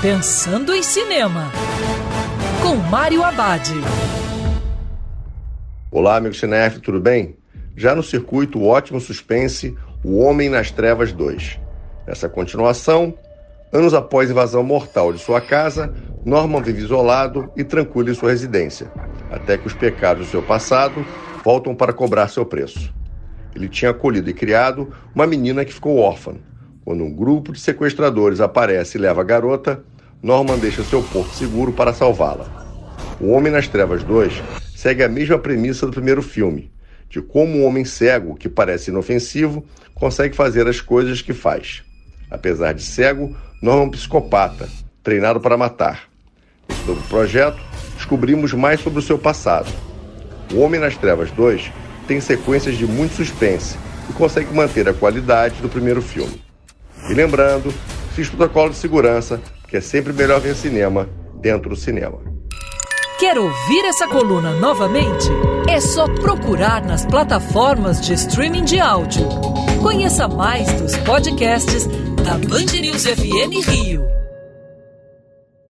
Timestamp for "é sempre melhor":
59.76-60.40